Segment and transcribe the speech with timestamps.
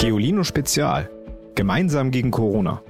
[0.00, 1.10] Geolino Spezial.
[1.54, 2.82] Gemeinsam gegen Corona.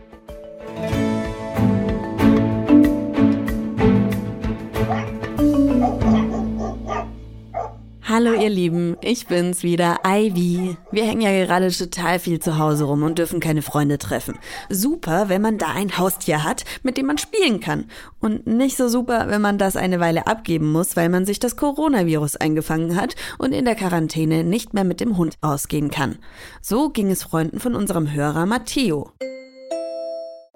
[8.23, 10.77] Hallo ihr Lieben, ich bin's wieder, Ivy.
[10.91, 14.39] Wir hängen ja gerade total viel zu Hause rum und dürfen keine Freunde treffen.
[14.69, 17.91] Super, wenn man da ein Haustier hat, mit dem man spielen kann.
[18.21, 21.57] Und nicht so super, wenn man das eine Weile abgeben muss, weil man sich das
[21.57, 26.19] Coronavirus eingefangen hat und in der Quarantäne nicht mehr mit dem Hund ausgehen kann.
[26.61, 29.13] So ging es Freunden von unserem Hörer Matteo.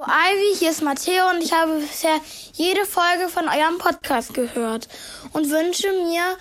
[0.06, 2.20] Ivy, hier ist Matteo und ich habe bisher
[2.52, 4.86] jede Folge von eurem Podcast gehört
[5.32, 6.36] und wünsche mir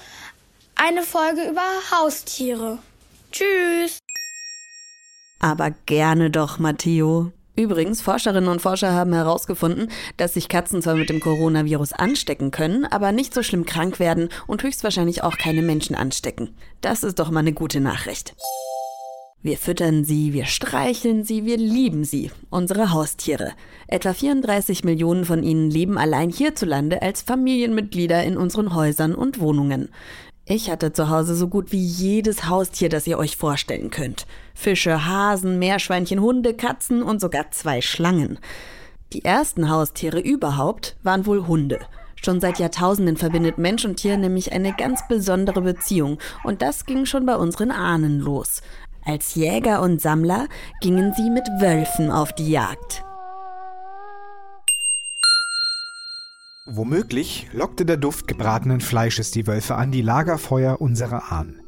[0.76, 2.80] eine Folge über Haustiere.
[3.31, 4.00] Tschüss.
[5.40, 7.31] Aber gerne doch, Matteo.
[7.55, 12.86] Übrigens, Forscherinnen und Forscher haben herausgefunden, dass sich Katzen zwar mit dem Coronavirus anstecken können,
[12.86, 16.55] aber nicht so schlimm krank werden und höchstwahrscheinlich auch keine Menschen anstecken.
[16.81, 18.34] Das ist doch mal eine gute Nachricht.
[19.45, 23.52] Wir füttern sie, wir streicheln sie, wir lieben sie, unsere Haustiere.
[23.88, 29.90] Etwa 34 Millionen von ihnen leben allein hierzulande als Familienmitglieder in unseren Häusern und Wohnungen.
[30.45, 34.25] Ich hatte zu Hause so gut wie jedes Haustier, das ihr euch vorstellen könnt.
[34.53, 38.39] Fische, Hasen, Meerschweinchen, Hunde, Katzen und sogar zwei Schlangen.
[39.13, 41.80] Die ersten Haustiere überhaupt waren wohl Hunde.
[42.22, 47.05] Schon seit Jahrtausenden verbindet Mensch und Tier nämlich eine ganz besondere Beziehung und das ging
[47.05, 48.61] schon bei unseren Ahnen los.
[49.05, 50.47] Als Jäger und Sammler
[50.81, 53.03] gingen sie mit Wölfen auf die Jagd.
[56.66, 61.59] Womöglich lockte der Duft gebratenen Fleisches die Wölfe an die Lagerfeuer unserer Ahnen.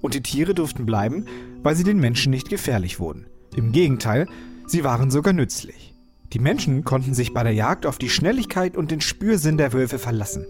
[0.00, 1.26] Und die Tiere durften bleiben,
[1.62, 3.26] weil sie den Menschen nicht gefährlich wurden.
[3.54, 4.26] Im Gegenteil,
[4.66, 5.94] sie waren sogar nützlich.
[6.32, 9.98] Die Menschen konnten sich bei der Jagd auf die Schnelligkeit und den Spürsinn der Wölfe
[9.98, 10.46] verlassen.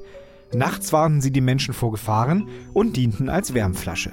[0.54, 4.12] Nachts warnten sie die Menschen vor Gefahren und dienten als Wärmflasche.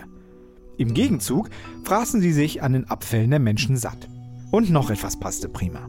[0.78, 1.52] Im Gegenzug
[1.84, 4.10] fraßen sie sich an den Abfällen der Menschen satt.
[4.50, 5.88] Und noch etwas passte prima.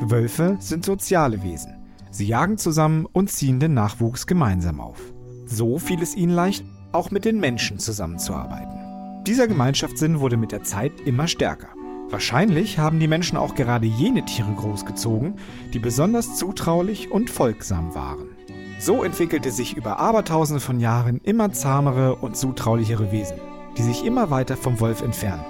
[0.00, 1.77] Wölfe sind soziale Wesen.
[2.10, 5.00] Sie jagen zusammen und ziehen den Nachwuchs gemeinsam auf.
[5.46, 9.24] So fiel es ihnen leicht, auch mit den Menschen zusammenzuarbeiten.
[9.26, 11.68] Dieser Gemeinschaftssinn wurde mit der Zeit immer stärker.
[12.10, 15.34] Wahrscheinlich haben die Menschen auch gerade jene Tiere großgezogen,
[15.74, 18.28] die besonders zutraulich und folgsam waren.
[18.80, 23.36] So entwickelte sich über Abertausende von Jahren immer zahmere und zutraulichere Wesen,
[23.76, 25.44] die sich immer weiter vom Wolf entfernten.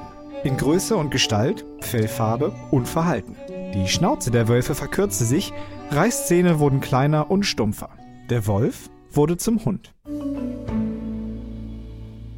[0.44, 3.36] In Größe und Gestalt, Fellfarbe und Verhalten.
[3.74, 5.52] Die Schnauze der Wölfe verkürzte sich,
[5.90, 7.90] Reißzähne wurden kleiner und stumpfer.
[8.30, 9.92] Der Wolf wurde zum Hund.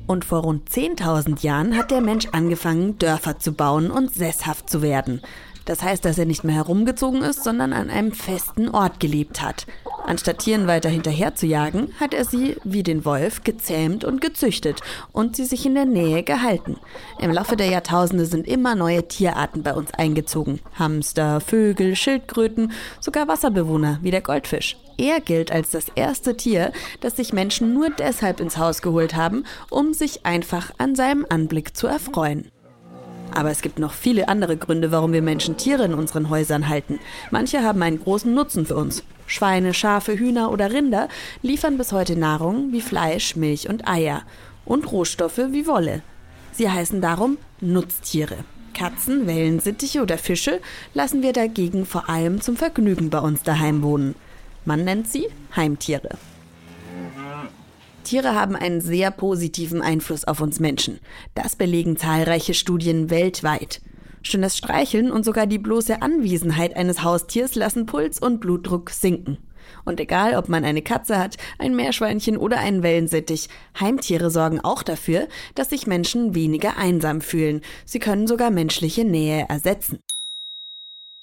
[0.07, 4.83] Und vor rund 10.000 Jahren hat der Mensch angefangen, Dörfer zu bauen und sesshaft zu
[4.83, 5.21] werden.
[5.67, 9.67] Das heißt, dass er nicht mehr herumgezogen ist, sondern an einem festen Ort gelebt hat.
[10.11, 14.81] Anstatt Tieren weiter hinterher zu jagen, hat er sie, wie den Wolf, gezähmt und gezüchtet
[15.13, 16.79] und sie sich in der Nähe gehalten.
[17.21, 20.59] Im Laufe der Jahrtausende sind immer neue Tierarten bei uns eingezogen.
[20.77, 24.77] Hamster, Vögel, Schildkröten, sogar Wasserbewohner wie der Goldfisch.
[24.99, 29.45] Er gilt als das erste Tier, das sich Menschen nur deshalb ins Haus geholt haben,
[29.71, 32.51] um sich einfach an seinem Anblick zu erfreuen.
[33.35, 36.99] Aber es gibt noch viele andere Gründe, warum wir Menschen Tiere in unseren Häusern halten.
[37.31, 39.03] Manche haben einen großen Nutzen für uns.
[39.27, 41.09] Schweine, Schafe, Hühner oder Rinder
[41.43, 44.23] liefern bis heute Nahrung wie Fleisch, Milch und Eier
[44.65, 46.03] und Rohstoffe wie Wolle.
[46.53, 48.39] Sie heißen darum Nutztiere.
[48.75, 50.61] Katzen, Wellensittiche oder Fische
[50.95, 54.15] lassen wir dagegen vor allem zum Vergnügen bei uns daheim wohnen.
[54.65, 56.11] Man nennt sie Heimtiere.
[58.11, 60.99] Tiere haben einen sehr positiven Einfluss auf uns Menschen.
[61.37, 63.81] Das belegen zahlreiche Studien weltweit.
[64.23, 69.39] Schon das Streicheln und sogar die bloße Anwesenheit eines Haustiers lassen Puls und Blutdruck sinken.
[69.85, 73.49] Und egal, ob man eine Katze hat, ein Meerschweinchen oder einen Wellensittich,
[73.79, 77.61] Heimtiere sorgen auch dafür, dass sich Menschen weniger einsam fühlen.
[77.85, 80.01] Sie können sogar menschliche Nähe ersetzen.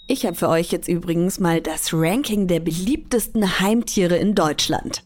[0.07, 5.03] Ich habe für euch jetzt übrigens mal das Ranking der beliebtesten Heimtiere in Deutschland.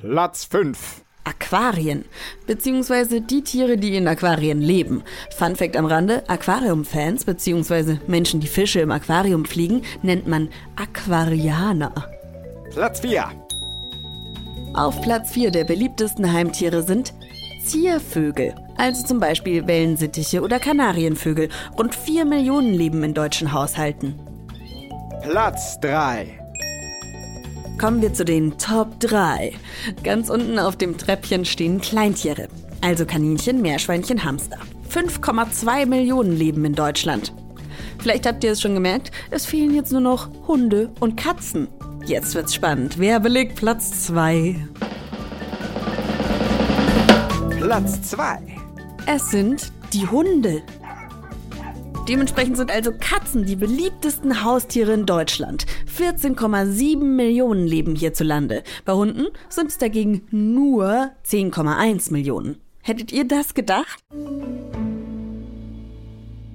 [0.00, 1.02] Platz 5.
[1.24, 2.04] Aquarien,
[2.46, 5.02] beziehungsweise die Tiere, die in Aquarien leben.
[5.36, 11.92] Fun Fact am Rande, Aquariumfans, beziehungsweise Menschen, die Fische im Aquarium pflegen, nennt man Aquarianer.
[12.70, 13.24] Platz 4.
[14.74, 17.14] Auf Platz 4 der beliebtesten Heimtiere sind
[17.64, 21.48] Ziervögel, also zum Beispiel Wellensittiche oder Kanarienvögel.
[21.78, 24.14] Rund 4 Millionen leben in deutschen Haushalten.
[25.22, 26.45] Platz 3.
[27.78, 29.52] Kommen wir zu den Top 3.
[30.02, 32.48] Ganz unten auf dem Treppchen stehen Kleintiere,
[32.80, 34.58] also Kaninchen, Meerschweinchen, Hamster.
[34.90, 37.34] 5,2 Millionen leben in Deutschland.
[37.98, 41.68] Vielleicht habt ihr es schon gemerkt, es fehlen jetzt nur noch Hunde und Katzen.
[42.06, 42.98] Jetzt wird's spannend.
[42.98, 44.56] Wer belegt Platz 2?
[47.58, 48.38] Platz 2.
[49.06, 50.62] Es sind die Hunde.
[52.08, 55.66] Dementsprechend sind also Katzen die beliebtesten Haustiere in Deutschland.
[55.92, 58.62] 14,7 Millionen leben hierzulande.
[58.84, 62.60] Bei Hunden sind es dagegen nur 10,1 Millionen.
[62.80, 64.04] Hättet ihr das gedacht?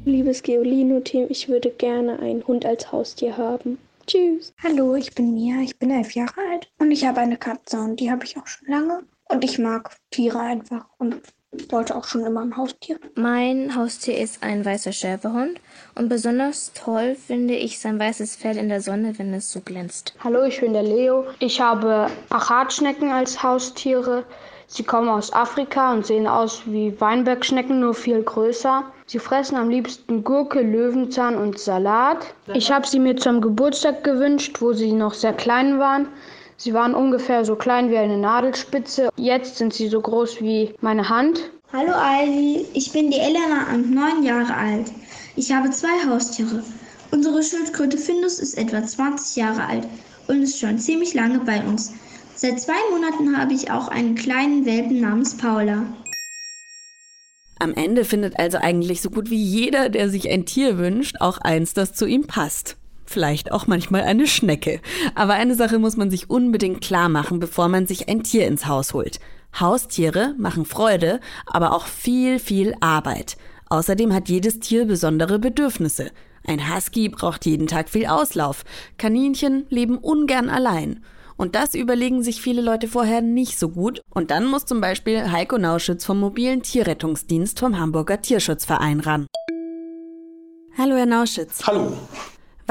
[0.05, 3.77] Liebes Geolino-Team, ich würde gerne einen Hund als Haustier haben.
[4.07, 4.53] Tschüss.
[4.63, 7.99] Hallo, ich bin Mia, ich bin elf Jahre alt und ich habe eine Katze und
[7.99, 9.03] die habe ich auch schon lange.
[9.25, 11.21] Und ich mag Tiere einfach und
[11.69, 12.97] wollte auch schon immer ein Haustier.
[13.15, 15.59] Mein Haustier ist ein weißer Schäferhund
[15.95, 20.13] und besonders toll finde ich sein weißes Fell in der Sonne, wenn es so glänzt.
[20.23, 21.25] Hallo, ich bin der Leo.
[21.39, 24.23] Ich habe Achatschnecken als Haustiere.
[24.67, 28.85] Sie kommen aus Afrika und sehen aus wie Weinbergschnecken, nur viel größer.
[29.05, 32.33] Sie fressen am liebsten Gurke, Löwenzahn und Salat.
[32.53, 36.07] Ich habe sie mir zum Geburtstag gewünscht, wo sie noch sehr klein waren.
[36.63, 39.09] Sie waren ungefähr so klein wie eine Nadelspitze.
[39.15, 41.49] Jetzt sind sie so groß wie meine Hand.
[41.73, 44.91] Hallo Ivy, ich bin die Elena und neun Jahre alt.
[45.35, 46.63] Ich habe zwei Haustiere.
[47.09, 49.87] Unsere Schildkröte Findus ist etwa 20 Jahre alt
[50.27, 51.93] und ist schon ziemlich lange bei uns.
[52.35, 55.83] Seit zwei Monaten habe ich auch einen kleinen Welpen namens Paula.
[57.57, 61.39] Am Ende findet also eigentlich so gut wie jeder, der sich ein Tier wünscht, auch
[61.39, 62.77] eins, das zu ihm passt
[63.11, 64.81] vielleicht auch manchmal eine Schnecke.
[65.15, 68.65] Aber eine Sache muss man sich unbedingt klar machen, bevor man sich ein Tier ins
[68.65, 69.19] Haus holt.
[69.59, 73.37] Haustiere machen Freude, aber auch viel, viel Arbeit.
[73.69, 76.11] Außerdem hat jedes Tier besondere Bedürfnisse.
[76.45, 78.63] Ein Husky braucht jeden Tag viel Auslauf.
[78.97, 81.03] Kaninchen leben ungern allein.
[81.37, 84.01] Und das überlegen sich viele Leute vorher nicht so gut.
[84.09, 89.27] Und dann muss zum Beispiel Heiko Nauschütz vom mobilen Tierrettungsdienst vom Hamburger Tierschutzverein ran.
[90.77, 91.65] Hallo, Herr Nauschütz.
[91.65, 91.93] Hallo.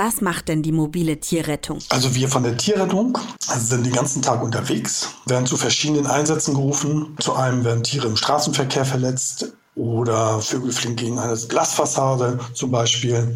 [0.03, 1.79] Was macht denn die mobile Tierrettung?
[1.91, 7.19] Also wir von der Tierrettung sind den ganzen Tag unterwegs, werden zu verschiedenen Einsätzen gerufen.
[7.21, 13.35] Zu einem werden Tiere im Straßenverkehr verletzt, oder Vögel fliegen gegen eine Glasfassade zum Beispiel.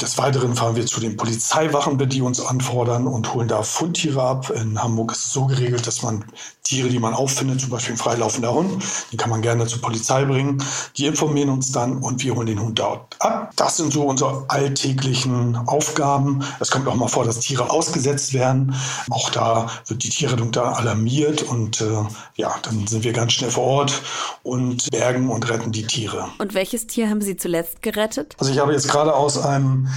[0.00, 4.50] Des Weiteren fahren wir zu den Polizeiwachen, die uns anfordern und holen da Fundtiere ab.
[4.50, 6.24] In Hamburg ist es so geregelt, dass man
[6.64, 10.24] Tiere, die man auffindet, zum Beispiel ein freilaufender Hund, die kann man gerne zur Polizei
[10.24, 10.62] bringen.
[10.96, 13.52] Die informieren uns dann und wir holen den Hund dort ab.
[13.56, 16.44] Das sind so unsere alltäglichen Aufgaben.
[16.60, 18.74] Es kommt auch mal vor, dass Tiere ausgesetzt werden.
[19.10, 22.04] Auch da wird die Tierrettung da alarmiert und äh,
[22.36, 24.02] ja, dann sind wir ganz schnell vor Ort
[24.42, 26.28] und bergen und retten die Tiere.
[26.38, 28.36] Und welches Tier haben Sie zuletzt gerettet?
[28.38, 29.88] Also ich habe jetzt gerade aus einem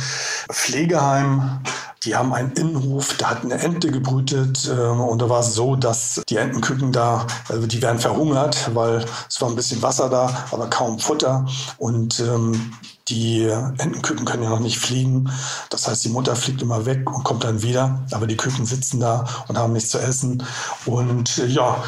[0.52, 1.60] Pflegeheim
[2.04, 5.76] die haben einen Innenhof, da hat eine Ente gebrütet äh, und da war es so,
[5.76, 10.46] dass die Entenküken da, also die werden verhungert, weil es war ein bisschen Wasser da,
[10.52, 11.46] aber kaum Futter.
[11.78, 12.74] Und ähm,
[13.08, 15.30] die Entenküken können ja noch nicht fliegen.
[15.70, 18.04] Das heißt, die Mutter fliegt immer weg und kommt dann wieder.
[18.12, 20.44] Aber die Küken sitzen da und haben nichts zu essen.
[20.86, 21.84] Und äh, ja,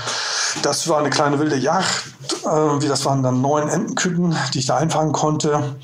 [0.61, 2.05] das war eine kleine wilde Jagd.
[2.45, 5.75] Äh, das waren dann neun Entenküken, die ich da einfangen konnte.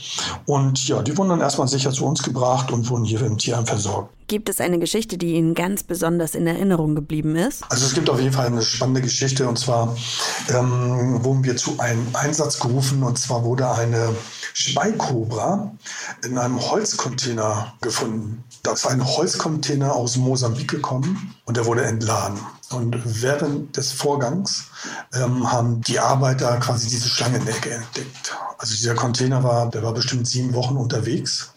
[0.46, 3.66] Und ja, die wurden dann erstmal sicher zu uns gebracht und wurden hier im Tierheim
[3.66, 4.14] versorgt.
[4.28, 7.64] Gibt es eine Geschichte, die Ihnen ganz besonders in Erinnerung geblieben ist?
[7.70, 9.96] Also es gibt auf jeden Fall eine spannende Geschichte und zwar
[10.50, 14.10] ähm, wurden wir zu einem Einsatz gerufen und zwar wurde eine
[14.54, 15.72] Speikobra
[16.24, 18.44] in einem Holzcontainer gefunden.
[18.62, 22.40] Das war ein Holzcontainer aus Mosambik gekommen und der wurde entladen.
[22.70, 24.66] Und während des Vorgangs
[25.14, 28.36] ähm, haben die Arbeiter quasi diese Schlangennägel entdeckt.
[28.58, 31.54] Also dieser Container war, der war bestimmt sieben Wochen unterwegs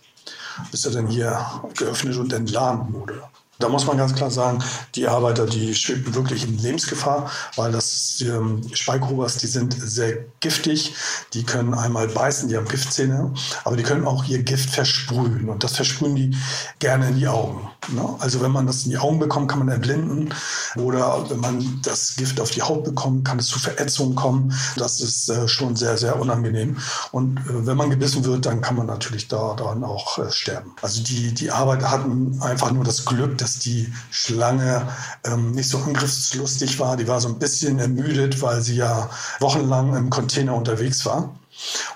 [0.71, 1.45] bis er dann hier
[1.77, 3.23] geöffnet und entladen wurde.
[3.59, 4.63] Da muss man ganz klar sagen,
[4.95, 10.95] die Arbeiter, die schwebten wirklich in Lebensgefahr, weil das ähm, Speikrobers, die sind sehr giftig.
[11.33, 13.33] Die können einmal beißen, die haben Giftzähne,
[13.65, 15.49] aber die können auch ihr Gift versprühen.
[15.49, 16.37] Und das versprühen die
[16.79, 17.69] gerne in die Augen.
[17.89, 18.17] Ne?
[18.19, 20.35] Also wenn man das in die Augen bekommt, kann man erblinden.
[20.77, 24.53] Oder wenn man das Gift auf die Haut bekommt, kann es zu Verätzungen kommen.
[24.77, 26.77] Das ist äh, schon sehr, sehr unangenehm.
[27.13, 30.75] Und äh, wenn man gebissen wird, dann kann man natürlich daran auch äh, sterben.
[30.83, 34.89] Also die, die Arbeiter hatten einfach nur das Glück, dass die Schlange
[35.25, 36.97] ähm, nicht so angriffslustig war.
[36.97, 41.39] Die war so ein bisschen ermüdet, weil sie ja wochenlang im Container unterwegs war.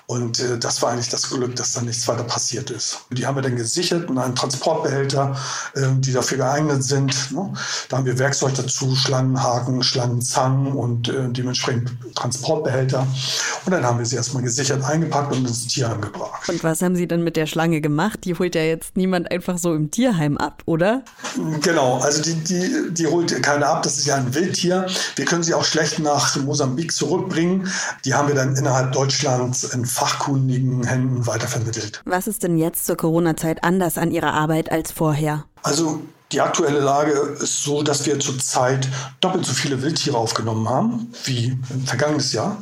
[0.07, 2.99] Und äh, das war eigentlich das Glück, dass da nichts weiter passiert ist.
[3.11, 5.35] Die haben wir dann gesichert in einen Transportbehälter,
[5.75, 7.31] äh, die dafür geeignet sind.
[7.31, 7.53] Ne?
[7.89, 13.07] Da haben wir Werkzeug dazu, Schlangenhaken, Schlangenzangen und äh, dementsprechend Transportbehälter.
[13.65, 16.49] Und dann haben wir sie erstmal gesichert, eingepackt und ins Tierheim gebracht.
[16.49, 18.25] Und was haben Sie dann mit der Schlange gemacht?
[18.25, 21.03] Die holt ja jetzt niemand einfach so im Tierheim ab, oder?
[21.61, 23.83] Genau, also die, die, die holt keiner ab.
[23.83, 24.87] Das ist ja ein Wildtier.
[25.15, 27.69] Wir können sie auch schlecht nach Mosambik zurückbringen.
[28.03, 32.01] Die haben wir dann innerhalb Deutschlands in fachkundigen Händen weitervermittelt.
[32.05, 35.45] Was ist denn jetzt zur Corona-Zeit anders an Ihrer Arbeit als vorher?
[35.63, 38.87] Also Die aktuelle Lage ist so, dass wir zurzeit
[39.19, 42.57] doppelt so viele Wildtiere aufgenommen haben wie im vergangenes Jahr.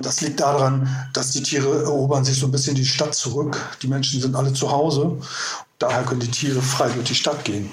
[0.00, 3.58] Das liegt daran, dass die Tiere erobern sich so ein bisschen die Stadt zurück.
[3.82, 5.16] Die Menschen sind alle zu Hause.
[5.78, 7.70] Daher können die Tiere frei durch die Stadt gehen.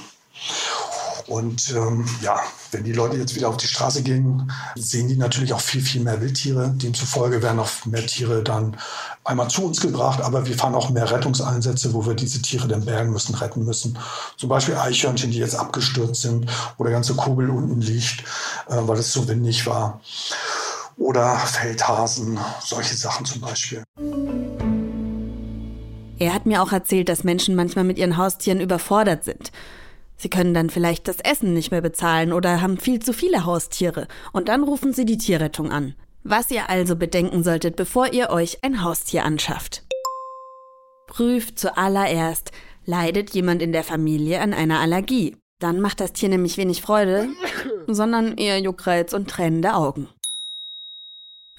[1.28, 2.40] Und ähm, ja,
[2.72, 6.02] wenn die Leute jetzt wieder auf die Straße gehen, sehen die natürlich auch viel, viel
[6.02, 6.70] mehr Wildtiere.
[6.76, 8.78] Demzufolge werden auch mehr Tiere dann
[9.24, 12.86] einmal zu uns gebracht, aber wir fahren auch mehr Rettungseinsätze, wo wir diese Tiere dann
[12.86, 13.98] bergen müssen, retten müssen.
[14.38, 16.46] Zum Beispiel Eichhörnchen, die jetzt abgestürzt sind,
[16.78, 18.22] wo der ganze Kugel unten liegt,
[18.70, 20.02] äh, weil es so windig war.
[20.98, 23.84] Oder Feldhasen, solche Sachen zum Beispiel.
[26.18, 29.52] Er hat mir auch erzählt, dass Menschen manchmal mit ihren Haustieren überfordert sind.
[30.18, 34.08] Sie können dann vielleicht das Essen nicht mehr bezahlen oder haben viel zu viele Haustiere
[34.32, 35.96] und dann rufen sie die Tierrettung an.
[36.24, 39.84] Was ihr also bedenken solltet, bevor ihr euch ein Haustier anschafft.
[41.08, 42.52] Prüft zuallererst,
[42.86, 45.38] leidet jemand in der Familie an einer Allergie.
[45.60, 47.30] Dann macht das Tier nämlich wenig Freude,
[47.88, 50.10] sondern eher Juckreiz und tränende Augen.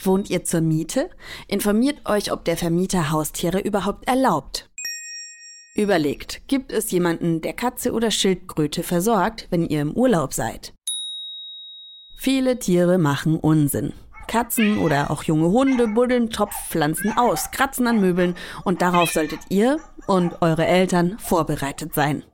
[0.03, 1.11] Wohnt ihr zur Miete?
[1.49, 4.69] Informiert euch, ob der Vermieter Haustiere überhaupt erlaubt.
[5.77, 10.73] Überlegt, gibt es jemanden, der Katze oder Schildkröte versorgt, wenn ihr im Urlaub seid?
[12.17, 13.93] Viele Tiere machen Unsinn.
[14.27, 19.79] Katzen oder auch junge Hunde buddeln Topfpflanzen aus, kratzen an Möbeln und darauf solltet ihr
[20.07, 22.25] und eure Eltern vorbereitet sein.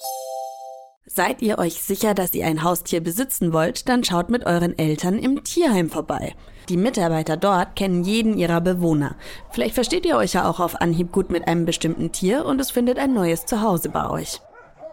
[1.07, 5.19] Seid ihr euch sicher, dass ihr ein Haustier besitzen wollt, dann schaut mit euren Eltern
[5.19, 6.35] im Tierheim vorbei.
[6.71, 9.17] Die Mitarbeiter dort kennen jeden ihrer Bewohner.
[9.51, 12.71] Vielleicht versteht ihr euch ja auch auf Anhieb gut mit einem bestimmten Tier und es
[12.71, 14.41] findet ein neues Zuhause bei euch.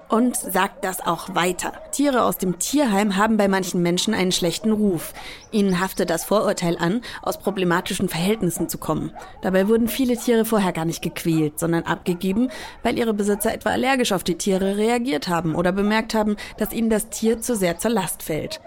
[0.10, 1.74] Und sagt das auch weiter.
[1.92, 5.14] Tiere aus dem Tierheim haben bei manchen Menschen einen schlechten Ruf.
[5.52, 9.12] Ihnen haftet das Vorurteil an, aus problematischen Verhältnissen zu kommen.
[9.44, 12.50] Dabei wurden viele Tiere vorher gar nicht gequält, sondern abgegeben,
[12.82, 16.90] weil ihre Besitzer etwa allergisch auf die Tiere reagiert haben oder bemerkt haben, dass ihnen
[16.90, 18.62] das Tier zu sehr zur Last fällt.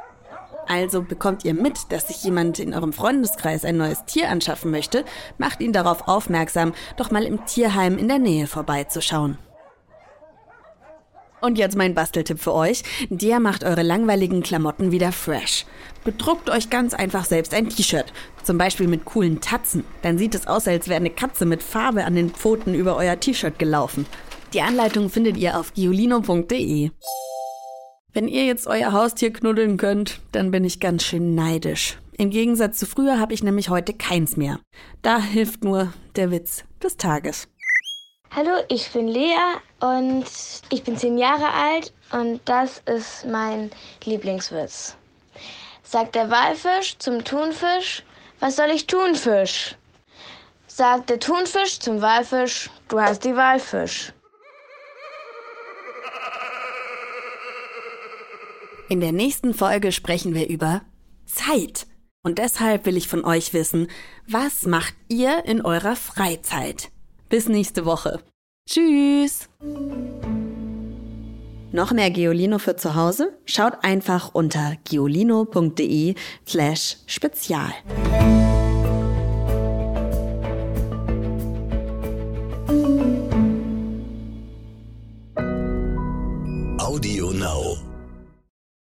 [0.66, 5.04] Also bekommt ihr mit, dass sich jemand in eurem Freundeskreis ein neues Tier anschaffen möchte,
[5.38, 9.38] macht ihn darauf aufmerksam, doch mal im Tierheim in der Nähe vorbeizuschauen.
[11.40, 12.82] Und jetzt mein Basteltipp für euch.
[13.08, 15.64] Der macht eure langweiligen Klamotten wieder fresh.
[16.04, 18.12] Bedruckt euch ganz einfach selbst ein T-Shirt.
[18.42, 19.84] Zum Beispiel mit coolen Tatzen.
[20.02, 23.18] Dann sieht es aus, als wäre eine Katze mit Farbe an den Pfoten über euer
[23.18, 24.06] T-Shirt gelaufen.
[24.52, 26.90] Die Anleitung findet ihr auf giolino.de.
[28.12, 31.96] Wenn ihr jetzt euer Haustier knuddeln könnt, dann bin ich ganz schön neidisch.
[32.18, 34.58] Im Gegensatz zu früher habe ich nämlich heute keins mehr.
[35.00, 37.46] Da hilft nur der Witz des Tages.
[38.32, 39.36] Hallo, ich bin Lea
[39.80, 40.24] und
[40.70, 43.70] ich bin zehn Jahre alt und das ist mein
[44.04, 44.96] Lieblingswitz.
[45.84, 48.02] Sagt der Walfisch zum Thunfisch,
[48.40, 49.76] was soll ich tun, Fisch?
[50.66, 54.12] Sagt der Thunfisch zum Walfisch, du hast die Walfisch.
[58.90, 60.82] In der nächsten Folge sprechen wir über
[61.24, 61.86] Zeit.
[62.24, 63.86] Und deshalb will ich von euch wissen,
[64.26, 66.90] was macht ihr in eurer Freizeit?
[67.28, 68.20] Bis nächste Woche.
[68.68, 69.48] Tschüss!
[71.70, 73.38] Noch mehr Geolino für zu Hause?
[73.44, 77.72] Schaut einfach unter geolino.de slash spezial.